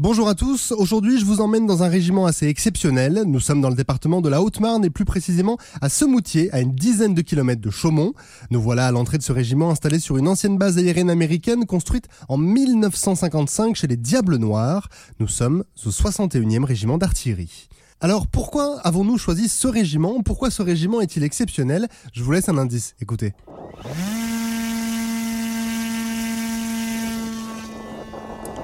Bonjour 0.00 0.28
à 0.28 0.36
tous, 0.36 0.70
aujourd'hui 0.70 1.18
je 1.18 1.24
vous 1.24 1.40
emmène 1.40 1.66
dans 1.66 1.82
un 1.82 1.88
régiment 1.88 2.24
assez 2.24 2.46
exceptionnel. 2.46 3.24
Nous 3.26 3.40
sommes 3.40 3.60
dans 3.60 3.68
le 3.68 3.74
département 3.74 4.20
de 4.20 4.28
la 4.28 4.40
Haute-Marne 4.40 4.84
et 4.84 4.90
plus 4.90 5.04
précisément 5.04 5.58
à 5.80 5.88
Semoutier, 5.88 6.54
à 6.54 6.60
une 6.60 6.72
dizaine 6.72 7.14
de 7.14 7.20
kilomètres 7.20 7.60
de 7.60 7.70
Chaumont. 7.70 8.12
Nous 8.52 8.62
voilà 8.62 8.86
à 8.86 8.92
l'entrée 8.92 9.18
de 9.18 9.24
ce 9.24 9.32
régiment 9.32 9.70
installé 9.70 9.98
sur 9.98 10.16
une 10.16 10.28
ancienne 10.28 10.56
base 10.56 10.78
aérienne 10.78 11.10
américaine 11.10 11.66
construite 11.66 12.06
en 12.28 12.38
1955 12.38 13.74
chez 13.74 13.88
les 13.88 13.96
Diables 13.96 14.36
Noirs. 14.36 14.88
Nous 15.18 15.26
sommes 15.26 15.64
au 15.84 15.90
61e 15.90 16.62
régiment 16.62 16.96
d'artillerie. 16.96 17.68
Alors 18.00 18.28
pourquoi 18.28 18.78
avons-nous 18.84 19.18
choisi 19.18 19.48
ce 19.48 19.66
régiment? 19.66 20.22
Pourquoi 20.22 20.52
ce 20.52 20.62
régiment 20.62 21.00
est-il 21.00 21.24
exceptionnel? 21.24 21.88
Je 22.12 22.22
vous 22.22 22.30
laisse 22.30 22.48
un 22.48 22.56
indice, 22.56 22.94
écoutez. 23.00 23.32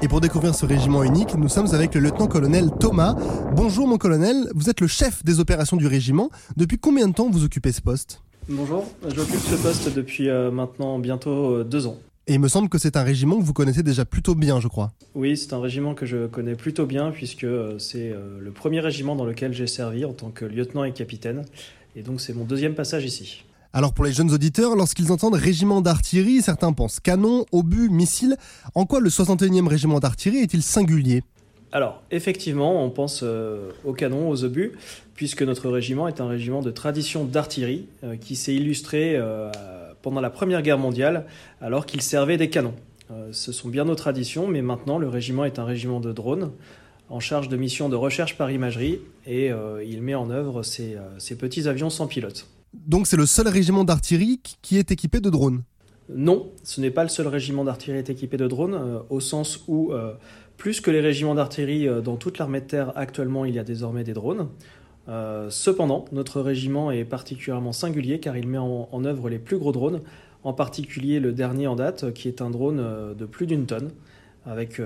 Et 0.05 0.09
pour 0.09 0.21
découvrir 0.21 0.55
ce 0.55 0.67
régiment 0.67 1.03
unique, 1.03 1.35
nous 1.35 1.49
sommes 1.49 1.75
avec 1.75 1.95
le 1.95 2.03
lieutenant-colonel 2.03 2.69
Thomas. 2.79 3.17
Bonjour 3.57 3.89
mon 3.89 3.97
colonel, 3.97 4.51
vous 4.55 4.69
êtes 4.69 4.83
le 4.83 4.87
chef 4.87 5.25
des 5.25 5.41
opérations 5.41 5.79
du 5.79 5.87
régiment. 5.87 6.29
Depuis 6.59 6.77
combien 6.77 7.09
de 7.09 7.15
temps 7.15 7.31
vous 7.31 7.43
occupez 7.43 7.73
ce 7.73 7.81
poste? 7.81 8.21
Bonjour, 8.47 8.85
j'occupe 9.03 9.41
ce 9.41 9.55
poste 9.55 9.95
depuis 9.95 10.29
euh, 10.29 10.51
maintenant 10.51 10.99
bientôt 10.99 11.55
euh, 11.55 11.65
deux 11.65 11.87
ans. 11.87 11.97
Et 12.27 12.35
il 12.35 12.39
me 12.39 12.49
semble 12.49 12.69
que 12.69 12.77
c'est 12.77 12.99
un 12.99 13.03
régiment 13.03 13.39
que 13.39 13.45
vous 13.45 13.55
connaissez 13.55 13.83
déjà 13.83 14.05
plutôt 14.05 14.35
bien, 14.35 14.61
je 14.61 14.69
crois. 14.69 14.93
Oui, 15.15 15.39
c'est 15.39 15.55
un 15.55 15.61
régiment 15.63 15.95
que 15.95 16.05
je 16.05 16.27
connais 16.27 16.55
plutôt 16.55 16.85
bien 16.85 17.11
puisque 17.11 17.45
euh, 17.45 17.79
c'est 17.79 18.15
le 18.39 18.51
premier 18.51 18.81
régiment 18.81 19.17
dans 19.17 19.25
lequel 19.25 19.55
j'ai 19.55 19.67
servi 19.67 20.05
en 20.05 20.13
tant 20.13 20.29
que 20.29 20.45
lieutenant 20.45 20.85
et 20.85 20.93
capitaine. 20.93 21.47
Et 21.97 22.03
donc 22.03 22.21
c'est 22.21 22.35
mon 22.35 22.45
deuxième 22.45 22.75
passage 22.75 23.07
ici. 23.07 23.47
Alors 23.77 23.93
pour 23.93 24.05
les 24.05 24.13
jeunes 24.13 24.31
auditeurs, 24.31 24.77
lorsqu'ils 24.77 25.11
entendent 25.11 25.35
régiment 25.35 25.81
d'artillerie, 25.81 26.43
certains 26.43 26.73
pensent 26.73 27.01
canon, 27.01 27.45
obus, 27.51 27.89
missiles. 27.91 28.37
En 28.77 28.87
quoi 28.87 29.01
le 29.01 29.11
61e 29.11 29.67
régiment 29.67 29.99
d'artillerie 29.99 30.45
est-il 30.45 30.63
singulier? 30.63 31.25
Alors, 31.73 32.01
effectivement, 32.13 32.85
on 32.85 32.91
pense 32.91 33.23
euh, 33.25 33.73
aux 33.85 33.93
canons, 33.93 34.29
aux 34.29 34.45
obus, 34.45 34.75
puisque 35.17 35.43
notre 35.43 35.69
régiment 35.71 36.07
est 36.07 36.21
un 36.21 36.29
régiment 36.29 36.63
de 36.63 36.71
tradition 36.71 37.25
d'artillerie 37.25 37.89
euh, 38.05 38.15
qui 38.15 38.37
s'est 38.37 38.55
illustré 38.55 39.17
euh, 39.17 39.51
pendant 40.03 40.21
la 40.21 40.31
Première 40.31 40.63
Guerre 40.63 40.79
mondiale 40.79 41.27
alors 41.61 41.85
qu'il 41.85 42.01
servait 42.01 42.37
des 42.37 42.51
canons. 42.51 42.75
ce 43.33 43.51
sont 43.51 43.71
bien 43.71 43.87
nos 43.87 43.97
traditions, 43.97 44.47
mais 44.47 44.63
maintenant 44.63 44.99
le 44.99 45.09
régiment 45.09 45.45
est 45.45 45.59
un 45.59 45.65
régiment 45.65 45.99
de 45.99 46.13
drones 46.13 46.53
en 47.11 47.19
charge 47.19 47.49
de 47.49 47.57
missions 47.57 47.89
de 47.89 47.97
recherche 47.97 48.39
par 48.39 48.53
imagerie 48.53 49.01
et 49.27 49.51
il 49.87 50.03
met 50.03 50.15
en 50.15 50.31
œuvre 50.31 50.63
ces 50.63 51.37
petits 51.37 51.69
avions 51.69 51.91
sans 51.91 52.07
pilote. 52.07 52.47
Donc 52.87 53.07
c'est 53.07 53.17
le 53.17 53.27
seul 53.27 53.49
régiment 53.49 53.85
d'artillerie 53.85 54.41
qui 54.63 54.79
est 54.79 54.91
équipé 54.91 55.21
de 55.21 55.31
drones 55.31 55.63
Non, 56.09 56.51
ce 56.65 56.81
n'est 56.81 56.91
pas 56.91 57.03
le 57.03 57.09
seul 57.09 57.29
régiment 57.29 57.65
d'artillerie 57.65 58.03
qui 58.03 58.11
est 58.11 58.13
équipé 58.13 58.37
de 58.37 58.47
drones, 58.47 58.75
euh, 58.75 58.99
au 59.11 59.21
sens 59.21 59.65
où, 59.69 59.93
euh, 59.93 60.15
plus 60.57 60.81
que 60.81 60.91
les 60.91 61.01
régiments 61.01 61.35
d'artillerie, 61.35 61.89
euh, 61.89 62.01
dans 62.01 62.17
toute 62.17 62.39
l'armée 62.39 62.61
de 62.61 62.67
terre, 62.67 62.93
actuellement, 62.97 63.45
il 63.45 63.55
y 63.55 63.59
a 63.59 63.65
désormais 63.65 64.05
des 64.05 64.13
drones. 64.13 64.49
cependant, 65.51 66.07
notre 66.13 66.41
régiment 66.41 66.91
est 66.91 67.05
particulièrement 67.05 67.73
singulier 67.73 68.21
car 68.21 68.37
il 68.37 68.49
met 68.49 68.59
en, 68.59 69.05
œuvre 69.05 69.29
les 69.29 69.39
plus 69.39 69.59
gros 69.59 69.73
drones, 69.73 70.01
en 70.43 70.53
particulier 70.53 71.21
le 71.21 71.33
dernier 71.33 71.67
en 71.67 71.77
date, 71.77 72.13
qui 72.15 72.29
est 72.29 72.41
un 72.41 72.51
drone 72.51 72.83
de 73.15 73.27
plus 73.27 73.47
d'une 73.47 73.67
tonne, 73.67 73.91
avec, 74.47 74.81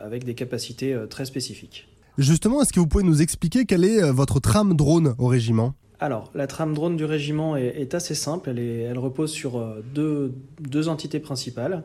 avec 0.00 0.24
des 0.24 0.34
capacités 0.34 0.96
très 1.10 1.24
spécifiques. 1.24 1.88
Justement, 2.18 2.62
est-ce 2.62 2.72
que 2.72 2.78
vous 2.78 2.86
pouvez 2.86 3.02
nous 3.02 3.20
expliquer 3.20 3.64
quelle 3.64 3.84
est 3.84 4.12
votre 4.12 4.38
trame 4.38 4.74
drone 4.76 5.16
au 5.18 5.26
régiment? 5.26 5.74
Alors, 5.98 6.30
la 6.34 6.46
trame 6.46 6.74
drone 6.74 6.96
du 6.96 7.06
régiment 7.06 7.56
est, 7.56 7.94
assez 7.94 8.14
simple. 8.14 8.50
Elle, 8.50 8.98
repose 8.98 9.30
sur 9.30 9.56
euh, 9.56 9.82
deux, 9.94 10.88
entités 10.88 11.20
principales. 11.20 11.84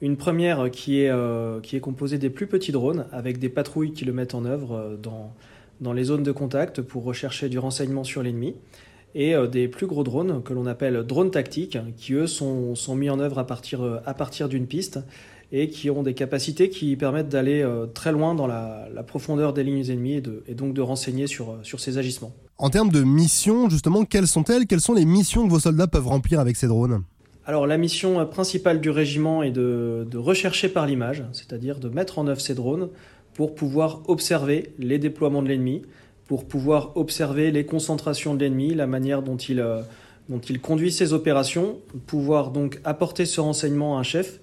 Une 0.00 0.16
première 0.16 0.70
qui 0.70 1.00
est, 1.00 1.10
euh, 1.10 1.60
qui 1.60 1.76
est 1.76 1.80
composée 1.80 2.16
des 2.16 2.30
plus 2.30 2.46
petits 2.46 2.72
drones, 2.72 3.06
avec 3.12 3.38
des 3.38 3.50
patrouilles 3.50 3.92
qui 3.92 4.06
le 4.06 4.12
mettent 4.14 4.34
en 4.34 4.46
œuvre 4.46 4.74
euh, 4.74 4.96
dans, 4.96 5.92
les 5.92 6.04
zones 6.04 6.22
de 6.22 6.32
contact 6.32 6.80
pour 6.80 7.04
rechercher 7.04 7.50
du 7.50 7.58
renseignement 7.58 8.04
sur 8.04 8.22
l'ennemi. 8.22 8.54
Et 9.14 9.34
des 9.52 9.68
plus 9.68 9.86
gros 9.86 10.04
drones, 10.04 10.42
que 10.42 10.54
l'on 10.54 10.64
appelle 10.64 11.02
drones 11.02 11.30
tactiques, 11.30 11.76
qui 11.98 12.14
eux 12.14 12.26
sont, 12.26 12.74
mis 12.96 13.10
en 13.10 13.20
œuvre 13.20 13.38
à 13.38 13.44
partir, 13.44 14.48
d'une 14.48 14.66
piste 14.66 15.00
et 15.50 15.68
qui 15.68 15.90
ont 15.90 16.02
des 16.02 16.14
capacités 16.14 16.70
qui 16.70 16.96
permettent 16.96 17.28
d'aller 17.28 17.62
très 17.92 18.10
loin 18.10 18.34
dans 18.34 18.46
la, 18.46 18.88
profondeur 19.06 19.52
des 19.52 19.64
lignes 19.64 19.90
ennemies 19.90 20.22
et, 20.46 20.54
donc 20.54 20.72
de 20.72 20.80
renseigner 20.80 21.26
sur 21.26 21.60
ces 21.62 21.98
agissements. 21.98 22.32
En 22.58 22.70
termes 22.70 22.90
de 22.90 23.02
missions, 23.02 23.68
justement, 23.68 24.04
quelles 24.04 24.28
sont-elles? 24.28 24.66
Quelles 24.66 24.80
sont 24.80 24.94
les 24.94 25.04
missions 25.04 25.46
que 25.46 25.50
vos 25.50 25.60
soldats 25.60 25.86
peuvent 25.86 26.06
remplir 26.06 26.38
avec 26.38 26.56
ces 26.56 26.66
drones? 26.66 27.02
Alors 27.44 27.66
la 27.66 27.76
mission 27.76 28.24
principale 28.26 28.80
du 28.80 28.90
régiment 28.90 29.42
est 29.42 29.50
de, 29.50 30.06
rechercher 30.14 30.68
par 30.68 30.86
l'image, 30.86 31.24
c'est-à-dire 31.32 31.80
de 31.80 31.88
mettre 31.88 32.20
en 32.20 32.28
œuvre 32.28 32.40
ces 32.40 32.54
drones 32.54 32.88
pour 33.34 33.54
pouvoir 33.54 34.02
observer 34.06 34.74
les 34.78 34.98
déploiements 34.98 35.42
de 35.42 35.48
l'ennemi, 35.48 35.82
pour 36.26 36.46
pouvoir 36.46 36.96
observer 36.96 37.50
les 37.50 37.66
concentrations 37.66 38.34
de 38.34 38.40
l'ennemi, 38.40 38.74
la 38.74 38.86
manière 38.86 39.22
dont 39.22 39.36
il, 39.36 39.58
euh, 39.58 39.80
dont 40.28 40.38
il 40.38 40.60
conduit 40.60 40.92
ses 40.92 41.12
opérations, 41.14 41.78
pouvoir 42.06 42.52
donc 42.52 42.80
apporter 42.84 43.26
ce 43.26 43.40
renseignement 43.40 43.96
à 43.96 44.00
un 44.00 44.04
chef 44.04 44.38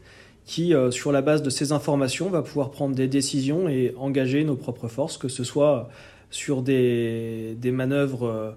qui, 0.45 0.73
euh, 0.73 0.91
sur 0.91 1.13
la 1.13 1.21
base 1.21 1.41
de 1.41 1.49
ces 1.49 1.71
informations, 1.71 2.29
va 2.29 2.41
pouvoir 2.41 2.71
prendre 2.71 2.95
des 2.95 3.07
décisions 3.07 3.69
et 3.69 3.93
engager 3.97 4.43
nos 4.43 4.55
propres 4.55 4.87
forces, 4.89 5.17
que 5.17 5.29
ce 5.29 5.45
soit 5.45 5.89
sur 6.29 6.61
des, 6.61 7.55
des 7.59 7.71
manœuvres 7.71 8.23
euh, 8.23 8.51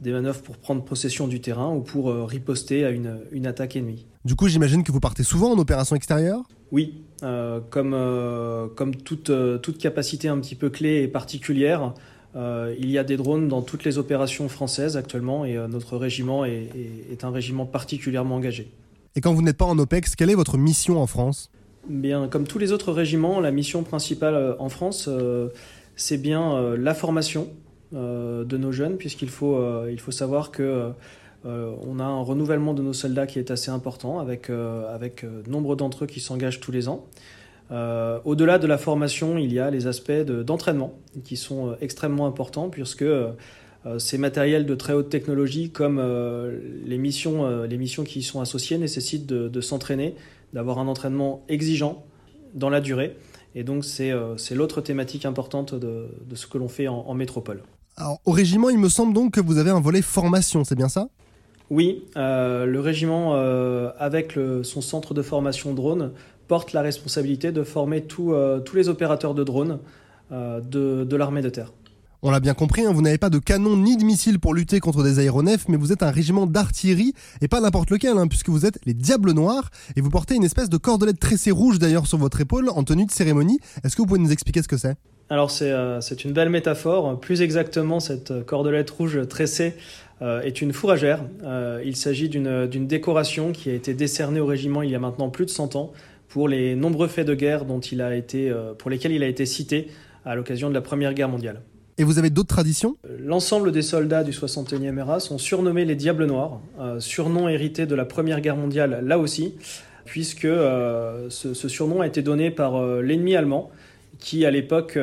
des 0.00 0.12
manœuvres 0.12 0.42
pour 0.42 0.58
prendre 0.58 0.84
possession 0.84 1.26
du 1.26 1.40
terrain 1.40 1.72
ou 1.72 1.80
pour 1.80 2.10
euh, 2.10 2.24
riposter 2.24 2.84
à 2.84 2.90
une, 2.90 3.18
une, 3.32 3.46
attaque 3.46 3.76
ennemie. 3.76 4.04
Du 4.26 4.34
coup, 4.34 4.46
j'imagine 4.46 4.82
que 4.82 4.92
vous 4.92 5.00
partez 5.00 5.22
souvent 5.22 5.52
en 5.52 5.58
opération 5.58 5.96
extérieure? 5.96 6.42
Oui, 6.70 7.02
euh, 7.22 7.60
comme, 7.70 7.96
comme 8.74 8.94
toute, 8.96 9.30
toute 9.62 9.78
capacité 9.78 10.28
un 10.28 10.38
petit 10.38 10.54
peu 10.54 10.68
clé 10.68 11.02
et 11.02 11.08
particulière, 11.08 11.94
il 12.34 12.90
y 12.90 12.98
a 12.98 13.04
des 13.04 13.16
drones 13.16 13.48
dans 13.48 13.62
toutes 13.62 13.84
les 13.84 13.96
opérations 13.96 14.50
françaises 14.50 14.98
actuellement 14.98 15.46
et 15.46 15.54
notre 15.68 15.96
régiment 15.96 16.44
est, 16.44 16.68
est, 17.10 17.24
un 17.24 17.30
régiment 17.30 17.64
particulièrement 17.64 18.34
engagé. 18.34 18.70
Et 19.14 19.22
quand 19.22 19.32
vous 19.32 19.40
n'êtes 19.40 19.56
pas 19.56 19.64
en 19.64 19.78
OPEX, 19.78 20.14
quelle 20.14 20.28
est 20.28 20.34
votre 20.34 20.58
mission 20.58 21.00
en 21.00 21.06
France? 21.06 21.50
Bien, 21.88 22.28
comme 22.28 22.46
tous 22.46 22.58
les 22.58 22.72
autres 22.72 22.92
régiments, 22.92 23.40
la 23.40 23.52
mission 23.52 23.82
principale 23.82 24.56
en 24.58 24.68
France, 24.68 25.08
c'est 25.96 26.18
bien 26.18 26.54
euh, 26.54 26.76
la 26.76 26.94
formation 26.94 27.48
euh, 27.94 28.44
de 28.44 28.56
nos 28.56 28.70
jeunes, 28.70 28.98
puisqu'il 28.98 29.30
faut, 29.30 29.56
euh, 29.56 29.88
il 29.90 29.98
faut 29.98 30.12
savoir 30.12 30.50
que 30.52 30.92
on 31.48 32.00
a 32.00 32.04
un 32.04 32.22
renouvellement 32.22 32.74
de 32.74 32.82
nos 32.82 32.92
soldats 32.92 33.28
qui 33.28 33.38
est 33.38 33.52
assez 33.52 33.70
important, 33.70 34.18
avec, 34.18 34.50
nombre 35.46 35.76
d'entre 35.76 36.02
eux 36.02 36.06
qui 36.08 36.18
s'engagent 36.18 36.58
tous 36.58 36.72
les 36.72 36.88
ans. 36.88 37.06
Au-delà 37.70 38.58
de 38.58 38.66
la 38.66 38.78
formation, 38.78 39.38
il 39.38 39.52
y 39.52 39.60
a 39.60 39.70
les 39.70 39.86
aspects 39.86 40.10
d'entraînement 40.10 40.94
qui 41.22 41.36
sont 41.36 41.76
extrêmement 41.80 42.26
importants, 42.26 42.68
puisque 42.68 43.04
ces 43.98 44.18
matériels 44.18 44.66
de 44.66 44.74
très 44.74 44.92
haute 44.92 45.08
technologie, 45.08 45.70
comme 45.70 46.02
les, 46.84 46.98
missions, 46.98 48.02
qui 48.04 48.18
y 48.18 48.22
sont 48.24 48.40
associées, 48.40 48.78
nécessitent 48.78 49.26
de 49.26 49.60
s'entraîner, 49.60 50.16
d'avoir 50.52 50.80
un 50.80 50.88
entraînement 50.88 51.44
exigeant 51.48 52.04
dans 52.54 52.70
la 52.70 52.80
durée. 52.80 53.14
Et 53.56 53.64
donc 53.64 53.84
euh, 54.00 54.34
c'est 54.36 54.54
l'autre 54.54 54.82
thématique 54.82 55.24
importante 55.24 55.74
de, 55.74 56.08
ce 56.34 56.46
que 56.46 56.58
l'on 56.58 56.68
fait 56.68 56.88
en, 56.88 57.14
métropole. 57.14 57.62
Alors 57.96 58.20
au 58.26 58.30
régiment, 58.30 58.68
il 58.68 58.78
me 58.78 58.90
semble 58.90 59.14
donc 59.14 59.32
que 59.32 59.40
vous 59.40 59.56
avez 59.56 59.70
un 59.70 59.80
volet 59.80 60.02
formation, 60.02 60.62
c'est 60.62 60.74
bien 60.74 60.90
ça? 60.90 61.08
Oui, 61.70 62.04
euh, 62.16 62.66
le 62.66 62.80
régiment, 62.80 63.34
euh, 63.34 63.90
avec 63.98 64.38
son 64.62 64.80
centre 64.82 65.14
de 65.14 65.22
formation 65.22 65.72
drone, 65.72 66.12
porte 66.48 66.74
la 66.74 66.82
responsabilité 66.82 67.50
de 67.50 67.64
former 67.64 68.02
tous 68.02 68.34
les 68.74 68.88
opérateurs 68.90 69.34
de 69.34 69.42
drones 69.42 69.78
de 70.30 71.16
l'armée 71.16 71.42
de 71.42 71.48
terre. 71.48 71.72
On 72.22 72.30
l'a 72.30 72.40
bien 72.40 72.54
compris, 72.54 72.84
hein, 72.84 72.92
vous 72.92 73.02
n'avez 73.02 73.18
pas 73.18 73.30
de 73.30 73.38
canon 73.38 73.76
ni 73.76 73.96
de 73.96 74.04
missiles 74.04 74.40
pour 74.40 74.54
lutter 74.54 74.80
contre 74.80 75.02
des 75.02 75.18
aéronefs, 75.18 75.68
mais 75.68 75.76
vous 75.76 75.92
êtes 75.92 76.02
un 76.02 76.10
régiment 76.10 76.46
d'artillerie, 76.46 77.12
et 77.42 77.48
pas 77.48 77.60
n'importe 77.60 77.90
lequel, 77.90 78.16
hein, 78.16 78.26
puisque 78.26 78.48
vous 78.48 78.64
êtes 78.64 78.78
les 78.86 78.94
Diables 78.94 79.32
Noirs, 79.32 79.70
et 79.96 80.00
vous 80.00 80.10
portez 80.10 80.34
une 80.34 80.44
espèce 80.44 80.70
de 80.70 80.76
cordelette 80.76 81.20
tressée 81.20 81.50
rouge 81.50 81.78
d'ailleurs 81.78 82.06
sur 82.06 82.18
votre 82.18 82.40
épaule 82.40 82.70
en 82.70 82.84
tenue 82.84 83.06
de 83.06 83.10
cérémonie. 83.10 83.58
Est-ce 83.84 83.96
que 83.96 84.02
vous 84.02 84.06
pouvez 84.06 84.20
nous 84.20 84.32
expliquer 84.32 84.62
ce 84.62 84.68
que 84.68 84.76
c'est? 84.76 84.96
Alors 85.28 85.50
c'est 85.50 85.72
euh, 85.72 86.00
une 86.00 86.32
belle 86.32 86.50
métaphore. 86.50 87.18
Plus 87.18 87.42
exactement, 87.42 87.98
cette 87.98 88.44
cordelette 88.46 88.90
rouge 88.90 89.26
tressée 89.28 89.74
euh, 90.22 90.40
est 90.42 90.62
une 90.62 90.72
fourragère. 90.72 91.20
Euh, 91.44 91.82
il 91.84 91.96
s'agit 91.96 92.28
d'une 92.28 92.86
décoration 92.86 93.52
qui 93.52 93.70
a 93.70 93.74
été 93.74 93.92
décernée 93.92 94.40
au 94.40 94.46
régiment 94.46 94.82
il 94.82 94.90
y 94.90 94.94
a 94.94 95.00
maintenant 95.00 95.28
plus 95.28 95.44
de 95.44 95.50
100 95.50 95.74
ans 95.74 95.92
pour 96.28 96.48
les 96.48 96.76
nombreux 96.76 97.08
faits 97.08 97.26
de 97.26 97.34
guerre 97.34 97.64
dont 97.64 97.80
il 97.80 98.02
a 98.02 98.14
été, 98.14 98.52
pour 98.78 98.90
lesquels 98.90 99.12
il 99.12 99.22
a 99.22 99.28
été 99.28 99.46
cité 99.46 99.88
à 100.24 100.34
l'occasion 100.34 100.68
de 100.68 100.74
la 100.74 100.80
Première 100.80 101.14
Guerre 101.14 101.28
mondiale. 101.28 101.62
Et 101.98 102.04
vous 102.04 102.18
avez 102.18 102.28
d'autres 102.28 102.48
traditions? 102.48 102.96
L'ensemble 103.20 103.72
des 103.72 103.80
soldats 103.80 104.22
du 104.22 104.30
61e 104.30 104.98
ERA 104.98 105.18
sont 105.18 105.38
surnommés 105.38 105.86
les 105.86 105.94
Diables 105.94 106.26
Noirs, 106.26 106.60
euh, 106.78 107.00
surnom 107.00 107.48
hérité 107.48 107.86
de 107.86 107.94
la 107.94 108.04
Première 108.04 108.42
Guerre 108.42 108.56
mondiale 108.56 109.00
là 109.02 109.18
aussi, 109.18 109.54
puisque 110.04 110.44
euh, 110.44 111.30
ce, 111.30 111.54
surnom 111.54 112.02
a 112.02 112.06
été 112.06 112.20
donné 112.20 112.50
par 112.50 112.76
euh, 112.76 113.00
l'ennemi 113.00 113.34
allemand, 113.34 113.70
qui 114.18 114.44
à 114.44 114.50
l'époque 114.50 114.98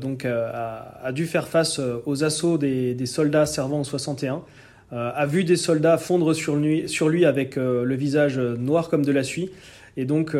donc 0.00 0.24
a, 0.24 1.12
dû 1.12 1.26
faire 1.26 1.48
face 1.48 1.82
aux 2.06 2.24
assauts 2.24 2.56
des, 2.56 2.96
soldats 3.04 3.44
servant 3.44 3.80
au 3.80 3.84
61, 3.84 4.40
a 4.90 5.26
vu 5.26 5.44
des 5.44 5.56
soldats 5.56 5.98
fondre 5.98 6.34
sur 6.34 6.56
lui, 6.56 6.88
sur 6.88 7.10
lui 7.10 7.26
avec 7.26 7.56
le 7.56 7.94
visage 7.94 8.38
noir 8.38 8.88
comme 8.88 9.04
de 9.04 9.12
la 9.12 9.22
suie, 9.22 9.50
et 9.98 10.06
donc 10.06 10.34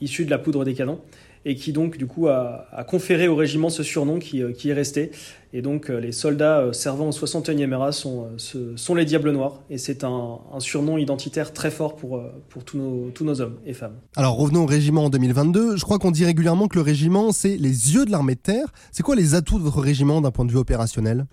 issu 0.00 0.24
de 0.24 0.30
la 0.30 0.38
poudre 0.38 0.64
des 0.64 0.74
canons. 0.74 1.00
Et 1.46 1.54
qui 1.54 1.72
donc 1.72 1.96
du 1.96 2.06
coup 2.06 2.28
a, 2.28 2.66
conféré 2.86 3.28
au 3.28 3.36
régiment 3.36 3.70
ce 3.70 3.82
surnom 3.82 4.18
qui, 4.18 4.42
qui 4.58 4.68
est 4.68 4.74
resté. 4.74 5.12
Et 5.52 5.62
donc 5.62 5.88
les 5.88 6.12
soldats 6.12 6.68
servant 6.72 7.08
au 7.08 7.12
61e 7.12 7.72
RA 7.72 7.92
sont, 7.92 8.26
sont 8.36 8.94
les 8.94 9.06
Diables 9.06 9.30
Noirs, 9.30 9.62
et 9.70 9.78
c'est 9.78 10.04
un, 10.04 10.38
un, 10.52 10.60
surnom 10.60 10.98
identitaire 10.98 11.54
très 11.54 11.70
fort 11.70 11.96
pour, 11.96 12.22
pour 12.50 12.64
tous, 12.64 12.76
nos, 12.76 13.10
tous 13.14 13.24
nos 13.24 13.40
hommes 13.40 13.56
et 13.64 13.72
femmes. 13.72 13.94
Alors 14.16 14.36
revenons 14.36 14.64
au 14.64 14.66
régiment 14.66 15.04
en 15.04 15.08
2022. 15.08 15.76
Je 15.76 15.82
crois 15.84 15.98
qu'on 15.98 16.10
dit 16.10 16.24
régulièrement 16.24 16.68
que 16.68 16.76
le 16.76 16.82
régiment, 16.82 17.32
c'est 17.32 17.56
les 17.56 17.94
yeux 17.94 18.04
de 18.04 18.10
l'armée 18.10 18.34
de 18.34 18.40
terre. 18.40 18.66
C'est 18.90 19.04
quoi 19.04 19.16
les 19.16 19.34
atouts 19.34 19.58
de 19.58 19.64
votre 19.64 19.80
régiment 19.80 20.20
d'un 20.20 20.32
point 20.32 20.44
de 20.44 20.50
vue 20.50 20.58
opérationnel? 20.58 21.26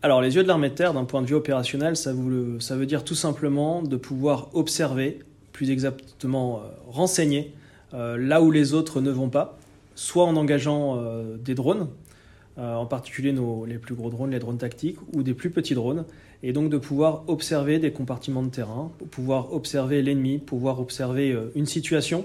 Alors, 0.00 0.22
les 0.22 0.36
yeux 0.36 0.44
de 0.44 0.48
l'armée 0.48 0.68
de 0.68 0.74
terre, 0.74 0.94
d'un 0.94 1.04
point 1.04 1.22
de 1.22 1.26
vue 1.26 1.34
opérationnel, 1.34 1.96
ça, 1.96 2.12
ça, 2.60 2.76
veut 2.76 2.86
dire 2.86 3.02
tout 3.02 3.16
simplement 3.16 3.82
de 3.82 3.96
pouvoir 3.96 4.48
observer, 4.54 5.18
plus 5.52 5.70
exactement 5.70 6.58
euh, 6.58 6.68
renseigner, 6.86 7.52
euh, 7.52 7.67
là 7.92 8.42
où 8.42 8.50
les 8.50 8.74
autres 8.74 9.00
ne 9.00 9.10
vont 9.10 9.30
pas, 9.30 9.58
soit 9.94 10.24
en 10.24 10.36
engageant 10.36 10.96
euh, 10.96 11.36
des 11.36 11.54
drones, 11.54 11.88
en 12.56 12.86
particulier 12.86 13.32
nos, 13.32 13.64
les 13.66 13.78
plus 13.78 13.94
gros 13.94 14.10
drones, 14.10 14.32
les 14.32 14.40
drones 14.40 14.58
tactiques, 14.58 14.98
ou 15.14 15.22
des 15.22 15.32
plus 15.32 15.50
petits 15.50 15.74
drones, 15.74 16.04
et 16.42 16.52
donc 16.52 16.70
de 16.70 16.78
pouvoir 16.78 17.22
observer 17.28 17.78
des 17.78 17.92
compartiments 17.92 18.42
de 18.42 18.50
terrain, 18.50 18.90
pouvoir 19.12 19.52
observer 19.52 20.02
l'ennemi, 20.02 20.38
pouvoir 20.38 20.80
observer 20.80 21.38
une 21.54 21.66
situation. 21.66 22.24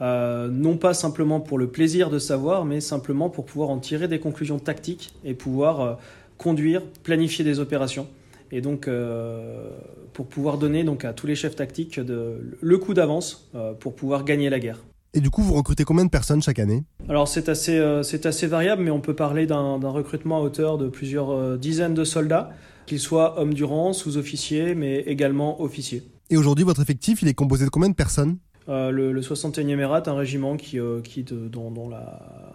non 0.00 0.76
pas 0.76 0.92
simplement 0.92 1.40
pour 1.40 1.56
le 1.56 1.68
plaisir 1.68 2.10
de 2.10 2.18
savoir, 2.18 2.66
mais 2.66 2.82
simplement 2.82 3.30
pour 3.30 3.46
pouvoir 3.46 3.70
en 3.70 3.78
tirer 3.78 4.08
des 4.08 4.20
conclusions 4.20 4.58
tactiques 4.58 5.14
et 5.24 5.32
pouvoir 5.32 5.98
conduire, 6.36 6.82
planifier 7.02 7.42
des 7.42 7.58
opérations. 7.58 8.08
Et 8.50 8.60
donc, 8.60 8.86
euh, 8.86 9.70
pour 10.12 10.26
pouvoir 10.26 10.58
donner 10.58 10.84
à 11.04 11.12
tous 11.14 11.26
les 11.26 11.34
chefs 11.34 11.56
tactiques 11.56 11.96
le 11.96 12.78
coup 12.78 12.92
d'avance 12.92 13.48
euh, 13.54 13.72
pour 13.72 13.96
pouvoir 13.96 14.24
gagner 14.24 14.50
la 14.50 14.60
guerre. 14.60 14.78
Et 15.14 15.20
du 15.20 15.30
coup, 15.30 15.42
vous 15.42 15.54
recrutez 15.54 15.84
combien 15.84 16.04
de 16.04 16.10
personnes 16.10 16.42
chaque 16.42 16.58
année? 16.58 16.84
Alors, 17.08 17.28
c'est 17.28 17.48
assez, 17.48 17.78
euh, 17.78 18.02
c'est 18.02 18.26
assez 18.26 18.46
variable, 18.46 18.82
mais 18.82 18.90
on 18.90 19.00
peut 19.00 19.14
parler 19.14 19.46
d'un 19.46 19.76
recrutement 19.88 20.38
à 20.38 20.40
hauteur 20.40 20.78
de 20.78 20.88
plusieurs 20.88 21.58
dizaines 21.58 21.94
de 21.94 22.04
soldats, 22.04 22.50
qu'ils 22.86 23.00
soient 23.00 23.38
hommes 23.40 23.54
du 23.54 23.64
rang, 23.64 23.92
sous-officiers, 23.92 24.74
mais 24.74 25.00
également 25.00 25.60
officiers. 25.60 26.02
Et 26.30 26.36
aujourd'hui, 26.36 26.64
votre 26.64 26.80
effectif, 26.80 27.22
il 27.22 27.28
est 27.28 27.34
composé 27.34 27.64
de 27.64 27.70
combien 27.70 27.90
de 27.90 27.94
personnes? 27.94 28.38
Le, 28.68 29.20
61e 29.20 29.78
ERAT, 29.78 30.04
un 30.06 30.14
régiment 30.14 30.56
qui, 30.56 30.78
qui 31.04 31.24
dont 31.24 31.88
la, 31.88 32.54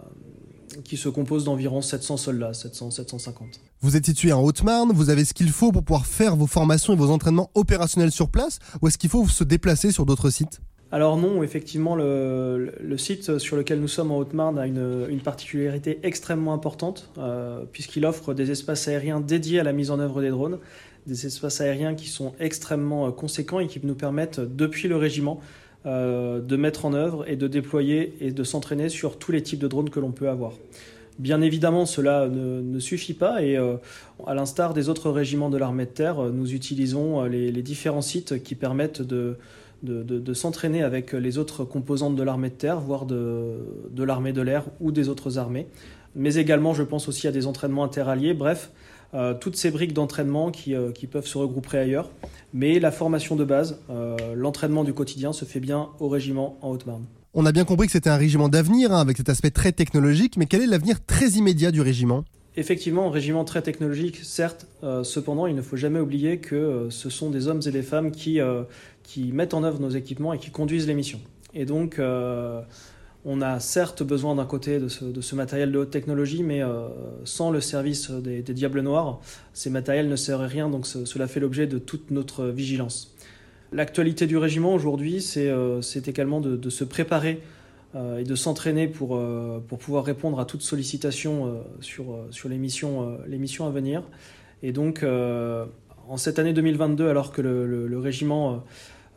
qui 0.84 0.96
se 0.96 1.08
compose 1.08 1.44
d'environ 1.44 1.82
700 1.82 2.16
soldats, 2.16 2.52
700-750. 2.52 3.32
Vous 3.80 3.96
êtes 3.96 4.06
situé 4.06 4.32
en 4.32 4.42
Haute-Marne, 4.42 4.92
vous 4.92 5.10
avez 5.10 5.24
ce 5.24 5.34
qu'il 5.34 5.50
faut 5.50 5.72
pour 5.72 5.84
pouvoir 5.84 6.06
faire 6.06 6.36
vos 6.36 6.46
formations 6.46 6.92
et 6.92 6.96
vos 6.96 7.10
entraînements 7.10 7.50
opérationnels 7.54 8.12
sur 8.12 8.30
place, 8.30 8.58
ou 8.80 8.88
est-ce 8.88 8.98
qu'il 8.98 9.10
faut 9.10 9.26
se 9.28 9.44
déplacer 9.44 9.92
sur 9.92 10.06
d'autres 10.06 10.30
sites? 10.30 10.60
Alors 10.90 11.18
non, 11.18 11.42
effectivement, 11.42 11.96
le, 11.96 12.96
site 12.96 13.38
sur 13.38 13.56
lequel 13.56 13.80
nous 13.80 13.88
sommes 13.88 14.10
en 14.10 14.16
Haute-Marne 14.16 14.58
a 14.58 14.66
une, 14.66 15.20
particularité 15.22 15.98
extrêmement 16.02 16.54
importante, 16.54 17.10
euh, 17.18 17.64
puisqu'il 17.70 18.06
offre 18.06 18.32
des 18.32 18.50
espaces 18.50 18.88
aériens 18.88 19.20
dédiés 19.20 19.60
à 19.60 19.64
la 19.64 19.72
mise 19.72 19.90
en 19.90 19.98
œuvre 19.98 20.22
des 20.22 20.30
drones, 20.30 20.58
des 21.06 21.26
espaces 21.26 21.60
aériens 21.60 21.94
qui 21.94 22.08
sont 22.08 22.32
extrêmement 22.40 23.06
euh, 23.06 23.10
conséquents 23.10 23.60
et 23.60 23.66
qui 23.66 23.80
nous 23.84 23.94
permettent, 23.94 24.40
depuis 24.40 24.88
le 24.88 24.96
régiment, 24.96 25.40
euh, 25.84 26.40
de 26.40 26.56
mettre 26.56 26.86
en 26.86 26.94
œuvre 26.94 27.28
et 27.28 27.36
de 27.36 27.48
déployer 27.48 28.14
et 28.20 28.30
de 28.30 28.42
s'entraîner 28.42 28.88
sur 28.88 29.18
tous 29.18 29.30
les 29.30 29.42
types 29.42 29.60
de 29.60 29.68
drones 29.68 29.90
que 29.90 30.00
l'on 30.00 30.12
peut 30.12 30.30
avoir. 30.30 30.52
Bien 31.18 31.42
évidemment, 31.42 31.84
cela 31.84 32.28
ne, 32.28 32.78
suffit 32.78 33.12
pas 33.12 33.42
et 33.42 33.56
à 33.56 34.34
l'instar 34.34 34.72
des 34.72 34.88
autres 34.88 35.10
régiments 35.10 35.50
de 35.50 35.58
l'armée 35.58 35.84
de 35.84 35.90
terre, 35.90 36.22
nous 36.32 36.54
utilisons 36.54 37.24
les, 37.24 37.50
différents 37.62 38.02
sites 38.02 38.40
qui 38.44 38.54
permettent 38.54 39.02
de, 39.02 39.36
de, 39.82 40.34
s'entraîner 40.34 40.82
avec 40.82 41.12
les 41.12 41.38
autres 41.38 41.64
composantes 41.64 42.16
de 42.16 42.22
l'armée 42.22 42.50
de 42.50 42.54
terre, 42.54 42.80
voire 42.80 43.06
de, 43.06 43.58
de 43.90 44.02
l'armée 44.02 44.32
de 44.32 44.42
l'air 44.42 44.64
ou 44.80 44.92
des 44.92 45.08
autres 45.08 45.38
armées. 45.38 45.66
Mais 46.14 46.34
également, 46.34 46.74
je 46.74 46.82
pense 46.82 47.08
aussi 47.08 47.28
à 47.28 47.32
des 47.32 47.46
entraînements 47.46 47.84
interalliés. 47.84 48.34
Bref, 48.34 48.70
euh, 49.14 49.32
toutes 49.32 49.56
ces 49.56 49.70
briques 49.70 49.94
d'entraînement 49.94 50.52
euh, 50.68 50.92
qui, 50.92 51.06
peuvent 51.06 51.26
se 51.26 51.38
regrouper 51.38 51.78
ailleurs. 51.78 52.10
Mais 52.52 52.78
la 52.78 52.90
formation 52.90 53.36
de 53.36 53.44
base, 53.44 53.80
euh, 53.88 54.16
l'entraînement 54.34 54.84
du 54.84 54.92
quotidien 54.92 55.32
se 55.32 55.44
fait 55.46 55.60
bien 55.60 55.88
au 55.98 56.08
régiment 56.08 56.58
en 56.60 56.70
Haute-Marne. 56.70 57.04
On 57.32 57.46
a 57.46 57.52
bien 57.52 57.64
compris 57.64 57.86
que 57.86 57.92
c'était 57.92 58.10
un 58.10 58.16
régiment 58.16 58.48
d'avenir, 58.48 58.92
hein, 58.92 59.00
avec 59.00 59.16
cet 59.16 59.28
aspect 59.30 59.50
très 59.50 59.72
technologique, 59.72 60.36
mais 60.36 60.46
quel 60.46 60.60
est 60.60 60.66
l'avenir 60.66 61.04
très 61.04 61.30
immédiat 61.30 61.70
du 61.70 61.80
régiment? 61.80 62.24
Effectivement, 62.56 63.06
un 63.06 63.10
régiment 63.10 63.44
très 63.44 63.62
technologique, 63.62 64.18
certes, 64.24 64.66
cependant, 65.04 65.46
il 65.46 65.54
ne 65.54 65.62
faut 65.62 65.76
jamais 65.76 66.00
oublier 66.00 66.38
que 66.38 66.88
ce 66.90 67.08
sont 67.08 67.30
des 67.30 67.46
hommes 67.46 67.60
et 67.64 67.70
des 67.70 67.82
femmes 67.82 68.10
qui, 68.10 68.40
qui 69.08 69.32
mettent 69.32 69.54
en 69.54 69.64
œuvre 69.64 69.80
nos 69.80 69.88
équipements 69.88 70.34
et 70.34 70.38
qui 70.38 70.50
conduisent 70.50 70.86
les 70.86 70.94
missions. 70.94 71.20
Et 71.54 71.64
donc, 71.64 71.98
on 73.24 73.42
a 73.42 73.60
certes 73.60 74.02
besoin 74.02 74.36
d'un 74.36 74.46
côté 74.46 74.78
de 74.78 74.88
ce, 74.88 75.34
matériel 75.34 75.72
de 75.72 75.78
haute 75.78 75.90
technologie, 75.90 76.42
mais 76.42 76.62
euh, 76.62 76.88
sans 77.24 77.50
le 77.50 77.60
service 77.60 78.10
des, 78.10 78.42
Diables 78.42 78.80
Noirs, 78.80 79.20
ces 79.52 79.70
matériels 79.70 80.08
ne 80.08 80.16
seraient 80.16 80.46
rien, 80.46 80.70
donc 80.70 80.86
cela 80.86 81.26
fait 81.26 81.40
l'objet 81.40 81.66
de 81.66 81.78
toute 81.78 82.10
notre 82.10 82.46
vigilance. 82.46 83.14
L'actualité 83.72 84.26
du 84.26 84.38
régiment 84.38 84.72
aujourd'hui, 84.72 85.20
c'est 85.20 85.48
euh, 85.48 85.82
également 86.06 86.40
de, 86.40 86.70
se 86.70 86.84
préparer 86.84 87.40
euh, 87.94 88.18
et 88.18 88.24
de 88.24 88.34
s'entraîner 88.34 88.88
pour, 88.88 89.20
pour 89.66 89.78
pouvoir 89.78 90.04
répondre 90.04 90.38
à 90.40 90.44
toute 90.44 90.62
sollicitation 90.62 91.62
sur, 91.80 92.18
sur 92.30 92.48
les, 92.48 92.56
missions, 92.56 93.18
les 93.26 93.38
missions 93.38 93.66
à 93.66 93.70
venir. 93.70 94.04
Et 94.62 94.72
donc, 94.72 95.04
en 95.04 96.16
cette 96.16 96.38
année 96.38 96.54
2022, 96.54 97.08
alors 97.08 97.32
que 97.32 97.42
le 97.42 97.98
régiment 97.98 98.52
euh, 98.52 98.56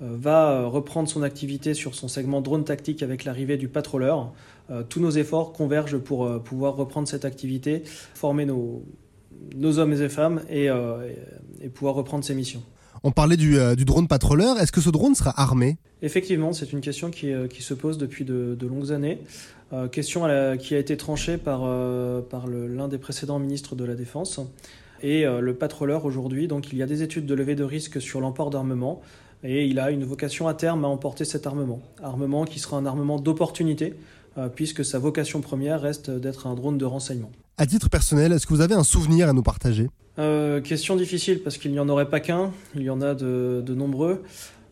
va 0.02 0.52
euh, 0.52 0.68
reprendre 0.68 1.08
son 1.08 1.22
activité 1.22 1.74
sur 1.74 1.96
son 1.96 2.08
segment 2.08 2.42
drone 2.42 2.64
tactique 2.64 3.04
avec 3.04 3.24
l'arrivée 3.24 3.58
du 3.58 3.68
patroleur. 3.68 4.34
Euh, 4.70 4.84
tous 4.84 5.00
nos 5.00 5.12
efforts 5.12 5.54
convergent 5.54 5.98
pour 5.98 6.42
pouvoir 6.42 6.76
reprendre 6.76 7.08
cette 7.08 7.24
activité, 7.24 7.84
former 8.16 8.46
nos, 8.46 8.84
nos 9.56 9.80
hommes 9.80 9.94
et 9.94 10.10
femmes 10.10 10.42
et, 10.50 10.68
et, 11.62 11.70
pouvoir 11.70 11.96
reprendre 11.96 12.24
ces 12.24 12.34
missions. 12.34 12.64
On 13.04 13.12
parlait 13.12 13.38
du, 13.38 13.58
du 13.76 13.86
drone 13.86 14.08
patroleur. 14.08 14.60
Est-ce 14.60 14.72
que 14.72 14.82
ce 14.82 14.90
drone 14.90 15.16
sera 15.16 15.40
armé? 15.40 15.78
Effectivement, 16.02 16.54
c'est 16.54 16.72
une 16.72 16.82
question 16.82 17.10
qui, 17.10 17.32
qui, 17.50 17.64
se 17.64 17.74
pose 17.74 17.98
depuis 17.98 18.26
de, 18.26 18.56
de 18.60 18.68
longues 18.68 18.92
années. 18.92 19.20
question 19.92 20.28
qui 20.60 20.76
a 20.76 20.78
été 20.78 20.98
tranchée 20.98 21.38
par, 21.38 21.62
par 22.30 22.48
l'un 22.48 22.88
des 22.88 23.00
précédents 23.00 23.40
ministres 23.40 23.76
de 23.76 23.86
la 23.86 23.96
Défense. 23.96 24.40
Et 25.02 25.26
le 25.26 25.54
patroleur 25.56 26.06
aujourd'hui, 26.06 26.48
donc 26.48 26.72
il 26.72 26.78
y 26.78 26.84
a 26.84 26.86
des 26.86 27.02
études 27.02 27.26
de 27.26 27.34
levée 27.34 27.56
de 27.56 27.64
risque 27.64 28.00
sur 28.00 28.22
l'emport 28.22 28.52
d'armement 28.52 29.02
et 29.44 29.66
il 29.66 29.80
a 29.80 29.92
une 29.92 30.04
vocation 30.04 30.48
à 30.48 30.54
terme 30.54 30.86
à 30.86 30.88
emporter 30.88 31.26
cet 31.26 31.48
armement. 31.48 31.82
Armement 32.04 32.46
qui 32.46 32.60
sera 32.60 32.78
un 32.78 32.86
armement 32.86 33.20
d'opportunité, 33.20 33.96
euh, 34.38 34.48
puisque 34.48 34.86
sa 34.86 35.00
vocation 35.00 35.42
première 35.42 35.82
reste 35.82 36.10
d'être 36.10 36.48
un 36.48 36.56
drone 36.56 36.78
de 36.78 36.86
renseignement. 36.86 37.32
À 37.58 37.66
titre 37.66 37.90
personnel, 37.90 38.32
est-ce 38.32 38.48
que 38.48 38.54
vous 38.54 38.62
avez 38.62 38.76
un 38.76 38.84
souvenir 38.84 39.28
à 39.28 39.34
nous 39.34 39.44
partager? 39.44 39.90
Euh, 40.20 40.62
Question 40.62 40.96
difficile, 40.96 41.42
parce 41.42 41.58
qu'il 41.58 41.72
n'y 41.72 41.80
en 41.80 41.90
aurait 41.90 42.10
pas 42.10 42.20
qu'un, 42.20 42.52
il 42.76 42.84
y 42.84 42.90
en 42.90 43.02
a 43.02 43.14
de, 43.14 43.74
nombreux. 43.74 44.24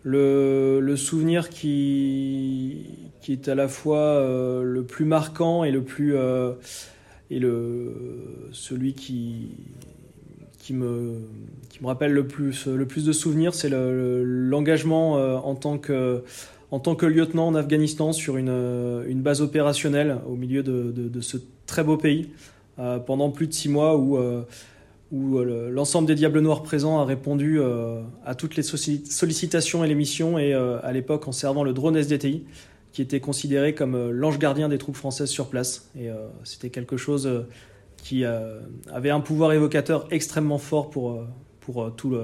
Le, 0.04 0.96
souvenir 0.96 1.50
qui, 1.50 2.86
qui 3.22 3.34
est 3.34 3.48
à 3.50 3.56
la 3.56 3.68
fois 3.68 3.98
euh, 3.98 4.64
le 4.64 4.84
plus 4.84 5.06
marquant 5.06 5.64
et 5.64 5.72
le 5.72 5.84
plus 5.84 6.16
et 7.32 7.38
le 7.38 8.50
celui 8.52 8.94
qui 8.94 9.52
qui 10.70 10.76
me, 10.76 11.16
qui 11.70 11.82
me 11.82 11.88
rappelle 11.88 12.12
le 12.12 12.28
plus, 12.28 12.68
le 12.68 12.86
plus 12.86 13.04
de 13.04 13.12
souvenirs, 13.12 13.56
c'est 13.56 13.72
l'engagement 13.72 15.18
euh, 15.18 15.36
en, 15.38 15.56
tant 15.56 15.80
que, 15.80 16.24
en 16.70 16.78
tant 16.78 16.94
que 16.94 17.08
lieutenant 17.08 17.48
en 17.48 17.56
Afghanistan 17.56 18.14
sur 18.14 18.38
une, 18.38 18.50
euh, 18.50 19.04
une 19.08 19.24
base 19.24 19.42
opérationnelle 19.42 20.20
au 20.30 20.36
milieu 20.36 20.62
de, 20.62 20.94
de, 20.96 21.22
ce 21.22 21.38
très 21.66 21.84
beau 21.84 21.98
pays 21.98 22.30
euh, 22.78 23.00
pendant 23.00 23.32
plus 23.32 23.48
de 23.48 23.54
six 23.54 23.68
mois 23.68 23.98
où, 23.98 24.20
où 25.12 25.40
l'ensemble 25.40 26.08
des 26.08 26.14
Diables 26.14 26.40
Noirs 26.40 26.62
présents 26.62 27.00
a 27.00 27.06
répondu 27.06 27.60
à 28.24 28.36
toutes 28.36 28.56
les 28.56 28.62
sollicitations 28.62 29.84
et 29.84 29.88
les 29.88 29.96
missions 29.96 30.38
et 30.38 30.54
à 30.54 30.92
l'époque 30.92 31.28
en 31.28 31.32
servant 31.32 31.64
le 31.64 31.74
drone 31.74 31.98
SDTI 31.98 32.44
qui 32.92 33.02
était 33.02 33.20
considéré 33.20 33.74
comme 33.74 34.12
l'ange 34.12 34.38
gardien 34.38 34.70
des 34.70 34.78
troupes 34.78 34.98
françaises 34.98 35.30
sur 35.30 35.48
place. 35.48 35.90
Et 36.00 36.10
c'était 36.44 36.70
quelque 36.70 36.96
chose 36.96 37.28
qui 38.02 38.26
euh, 38.26 38.60
avait 38.92 39.10
un 39.10 39.20
pouvoir 39.20 39.54
évocateur 39.54 40.08
extrêmement 40.12 40.58
fort 40.58 40.90
pour, 40.90 41.12
euh, 41.12 41.28
pour 41.60 41.84
euh, 41.84 41.90
tout 41.96 42.18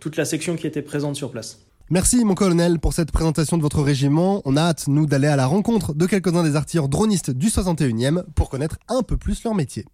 toute 0.00 0.16
la 0.16 0.24
section 0.24 0.56
qui 0.56 0.66
était 0.66 0.82
présente 0.82 1.16
sur 1.16 1.30
place. 1.30 1.60
Merci 1.90 2.24
mon 2.24 2.34
colonel 2.34 2.78
pour 2.78 2.94
cette 2.94 3.12
présentation 3.12 3.58
de 3.58 3.62
votre 3.62 3.82
régiment. 3.82 4.40
On 4.46 4.56
a 4.56 4.62
hâte, 4.62 4.88
nous, 4.88 5.04
d'aller 5.04 5.28
à 5.28 5.36
la 5.36 5.46
rencontre 5.46 5.92
de 5.92 6.06
quelques-uns 6.06 6.42
des 6.42 6.56
artilleurs 6.56 6.88
dronistes 6.88 7.30
du 7.30 7.48
61e 7.48 8.24
pour 8.34 8.48
connaître 8.48 8.78
un 8.88 9.02
peu 9.02 9.18
plus 9.18 9.44
leur 9.44 9.54
métier. 9.54 9.84